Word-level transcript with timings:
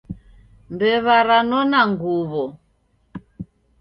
Mbewa 0.73 1.15
ranona 1.27 1.79
nguwo 1.91 2.43